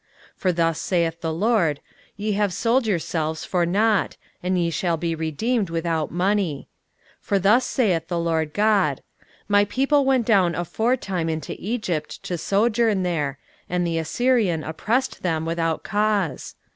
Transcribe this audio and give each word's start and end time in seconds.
23:052:003 0.33 0.37
For 0.41 0.51
thus 0.53 0.81
saith 0.81 1.21
the 1.21 1.31
LORD, 1.31 1.79
Ye 2.17 2.31
have 2.31 2.51
sold 2.53 2.87
yourselves 2.87 3.45
for 3.45 3.67
nought; 3.67 4.17
and 4.41 4.57
ye 4.57 4.71
shall 4.71 4.97
be 4.97 5.13
redeemed 5.13 5.69
without 5.69 6.09
money. 6.09 6.67
23:052:004 7.19 7.25
For 7.27 7.37
thus 7.37 7.65
saith 7.67 8.07
the 8.07 8.17
Lord 8.17 8.51
GOD, 8.51 9.03
My 9.47 9.63
people 9.65 10.03
went 10.03 10.25
down 10.25 10.55
aforetime 10.55 11.29
into 11.29 11.55
Egypt 11.59 12.23
to 12.23 12.39
sojourn 12.39 13.03
there; 13.03 13.37
and 13.69 13.85
the 13.85 13.99
Assyrian 13.99 14.63
oppressed 14.63 15.21
them 15.21 15.45
without 15.45 15.83
cause. 15.83 16.55